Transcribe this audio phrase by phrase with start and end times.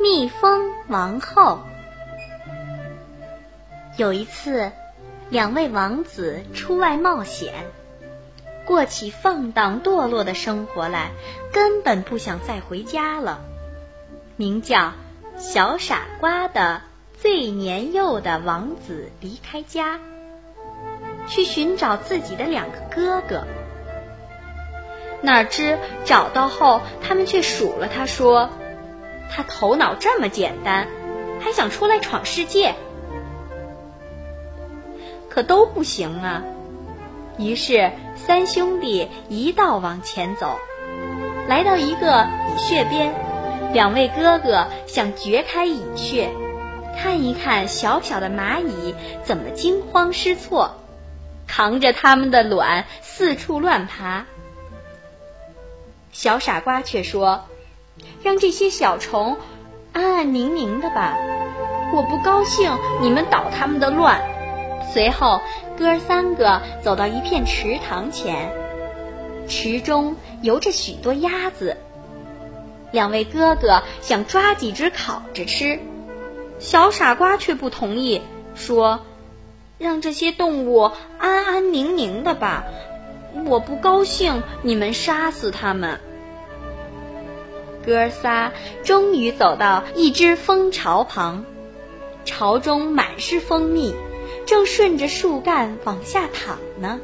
[0.00, 1.58] 蜜蜂王后。
[3.96, 4.70] 有一次，
[5.28, 7.52] 两位王子出外冒险，
[8.64, 11.10] 过起放荡堕落的生活来，
[11.52, 13.40] 根本不想再回家了。
[14.36, 14.92] 名叫
[15.36, 16.80] 小傻瓜的
[17.20, 19.98] 最年幼的王子离开家，
[21.26, 23.44] 去寻找自己的两个哥哥。
[25.22, 28.48] 哪知找到后，他们却数了他，说。
[29.30, 30.88] 他头脑这么简单，
[31.40, 32.74] 还想出来闯世界，
[35.28, 36.42] 可都不行啊！
[37.38, 40.58] 于是三兄弟一道往前走，
[41.46, 43.14] 来到一个蚁穴边，
[43.72, 46.30] 两位哥哥想掘开蚁穴，
[46.96, 50.74] 看一看小小的蚂蚁怎么惊慌失措，
[51.46, 54.26] 扛着他们的卵四处乱爬。
[56.10, 57.44] 小傻瓜却说。
[58.22, 59.36] 让这些小虫
[59.92, 61.16] 安安宁宁的吧，
[61.94, 64.20] 我不高兴你们捣他们的乱。
[64.92, 65.40] 随后，
[65.76, 68.50] 哥三个走到一片池塘前，
[69.46, 71.76] 池中游着许多鸭子。
[72.90, 75.78] 两位哥哥想抓几只烤着吃，
[76.58, 78.22] 小傻瓜却不同意，
[78.54, 79.00] 说
[79.78, 82.64] ：“让这些动物安安宁宁的吧，
[83.44, 86.00] 我不高兴你们杀死它们。”
[87.84, 91.44] 哥仨终于走到一只蜂巢旁，
[92.24, 93.94] 巢中满是蜂蜜，
[94.46, 97.00] 正顺着树干往下淌呢。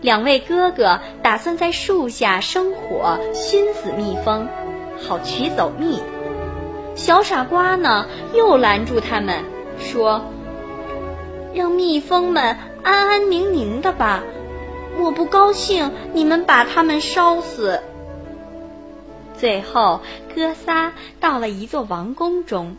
[0.00, 4.48] 两位哥哥打算在树下生火熏死蜜蜂，
[5.02, 6.02] 好取走蜜。
[6.94, 9.42] 小傻瓜呢，又拦住他们，
[9.78, 10.26] 说
[11.54, 14.22] ：“让蜜蜂们安安宁宁的吧，
[14.98, 17.80] 我不高兴你们把它们烧死。”
[19.44, 20.00] 最后，
[20.34, 22.78] 哥仨到了一座王宫中，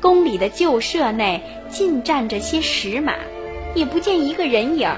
[0.00, 3.14] 宫里的旧舍内尽站着些石马，
[3.74, 4.88] 也不见一个人影。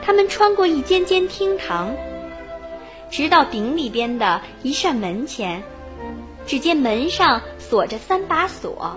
[0.00, 1.92] 他们穿过一间间厅堂，
[3.10, 5.64] 直到顶里边的一扇门前，
[6.46, 8.96] 只见门上锁着三把锁，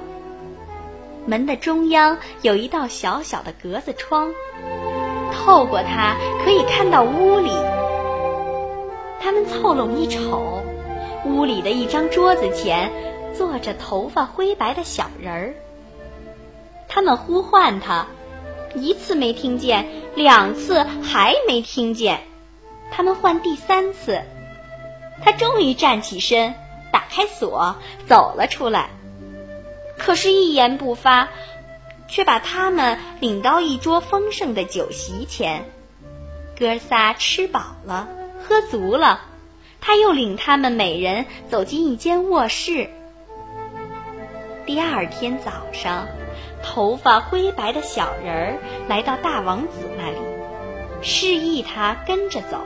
[1.26, 4.32] 门的中央有一道小小的格子窗，
[5.34, 6.16] 透过它
[6.46, 7.50] 可以看到屋里。
[9.22, 10.64] 他们凑拢一瞅，
[11.26, 12.92] 屋里的一张桌子前
[13.36, 15.54] 坐着头发灰白的小人儿。
[16.88, 18.08] 他们呼唤他，
[18.74, 22.22] 一次没听见，两次还没听见。
[22.92, 24.22] 他们唤第三次，
[25.24, 26.56] 他终于站起身，
[26.92, 27.76] 打开锁，
[28.08, 28.90] 走了出来。
[29.98, 31.28] 可是，一言不发，
[32.08, 35.70] 却把他们领到一桌丰盛的酒席前。
[36.58, 38.08] 哥仨吃饱了。
[38.42, 39.22] 喝足了，
[39.82, 42.90] 他又领他们每人走进一间卧室。
[44.66, 46.08] 第二天早上，
[46.64, 48.58] 头发灰白的小人儿
[48.88, 50.18] 来到大王子那里，
[51.02, 52.60] 示意他跟着走，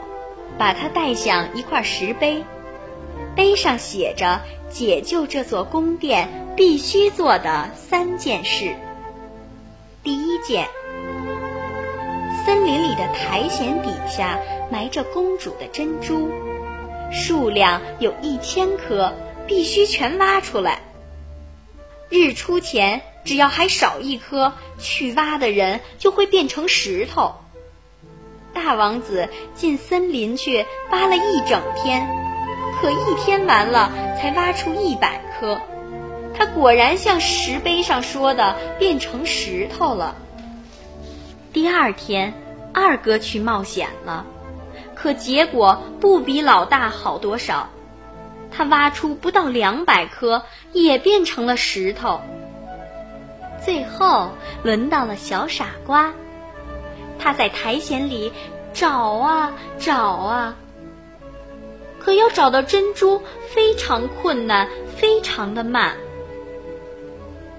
[0.57, 2.43] 把他带向一块石碑，
[3.35, 8.75] 碑上写着解救这座宫殿必须做的三件事。
[10.03, 10.67] 第一件。
[12.63, 14.39] 森林里的苔藓底下
[14.71, 16.31] 埋着公主的珍珠，
[17.11, 19.13] 数量有一千颗，
[19.45, 20.79] 必须全挖出来。
[22.07, 27.35] 日出前，只要还少一颗，去挖的人就会变成石头。
[28.53, 32.07] 大王子进森林去挖了一整天，
[32.79, 35.59] 可一天完了才挖出一百颗，
[36.33, 40.15] 他果然像石碑上说的变成石头了。
[41.51, 42.33] 第二天，
[42.73, 44.25] 二哥去冒险了，
[44.95, 47.69] 可结果不比老大好多少。
[48.51, 52.21] 他挖出不到两百颗，也变成了石头。
[53.63, 54.29] 最后
[54.63, 56.13] 轮到了小傻瓜，
[57.17, 58.31] 他在苔藓里
[58.73, 60.55] 找啊找啊，
[61.99, 65.95] 可要找到珍珠非常困难，非常的慢。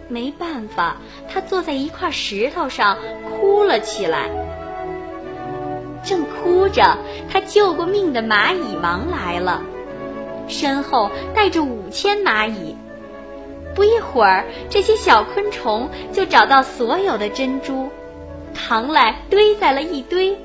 [0.09, 0.99] 没办法，
[1.29, 2.99] 他坐在一块石头上
[3.31, 4.29] 哭了起来。
[6.05, 6.99] 正哭着，
[7.31, 9.63] 他救过命的蚂蚁王来了，
[10.47, 12.77] 身后带着五千蚂蚁。
[13.75, 17.89] 不一会儿，这些小昆虫就找到所有的珍珠，
[18.55, 20.39] 扛来堆在了一堆。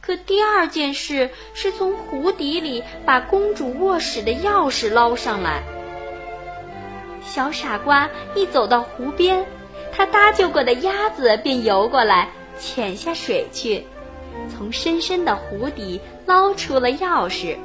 [0.00, 5.62] 可第二件事是从湖底里把公主卧室的钥匙捞上来。
[7.22, 9.44] 小傻瓜一走到湖边，
[9.92, 13.84] 他搭救过的鸭子便游过来，潜下水去，
[14.54, 17.56] 从深深的湖底捞出了钥匙。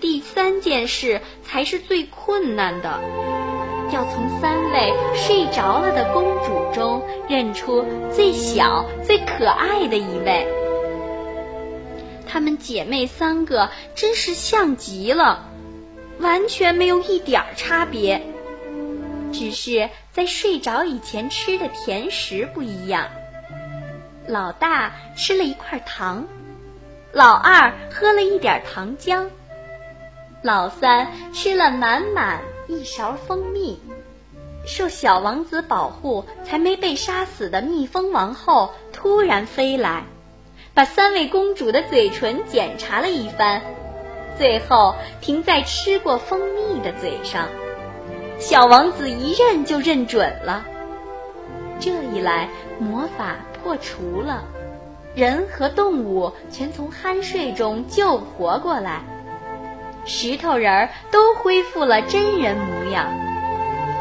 [0.00, 3.00] 第三件事才是最困难的，
[3.92, 10.46] 要从三位睡着了的公主中认出最小、最可爱的一位。
[12.26, 15.50] 她们姐妹三个真是像极了，
[16.18, 18.22] 完全没有一点儿差别，
[19.32, 23.06] 只是在睡着以前吃的甜食不一样。
[24.30, 26.24] 老大吃了一块糖，
[27.12, 29.26] 老二喝了一点糖浆。
[30.40, 33.80] 老三吃了满满一勺蜂蜜，
[34.64, 40.04] 受小王子保护才没被杀死的蜜蜂王后突然飞来，
[40.74, 43.60] 把三位公主的嘴唇检查了一番，
[44.38, 47.48] 最后停在吃过蜂蜜的嘴上。
[48.38, 50.64] 小王子一认就认准了，
[51.80, 52.48] 这一来
[52.78, 54.44] 魔法破除了，
[55.14, 59.00] 人和动物全从酣睡中救活过来。
[60.04, 63.06] 石头人儿都恢复了真人模样，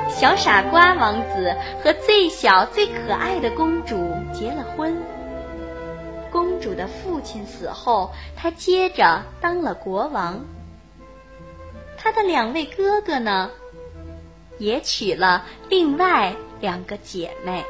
[0.09, 3.95] 小傻瓜王子和最小最可爱的公主
[4.33, 4.97] 结了婚。
[6.31, 10.45] 公主的父亲死后，他接着当了国王。
[11.97, 13.49] 他的两位哥哥呢，
[14.57, 17.63] 也娶了另外两个姐妹。